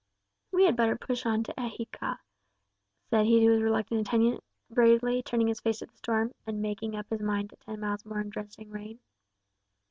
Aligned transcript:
"We 0.51 0.65
had 0.65 0.75
better 0.75 0.95
push 0.97 1.27
on 1.27 1.43
to 1.43 1.53
Ecija," 1.59 2.17
said 3.11 3.27
he 3.27 3.39
to 3.41 3.51
his 3.51 3.61
reluctant 3.61 4.01
attendant, 4.07 4.43
bravely 4.67 5.21
turning 5.21 5.45
his 5.45 5.59
face 5.59 5.77
to 5.77 5.85
the 5.85 5.93
storm, 5.95 6.33
and 6.47 6.59
making 6.59 6.95
up 6.95 7.11
his 7.11 7.21
mind 7.21 7.51
to 7.51 7.55
ten 7.57 7.81
miles 7.81 8.03
more 8.03 8.19
in 8.19 8.31
drenching 8.31 8.71
rain. 8.71 8.97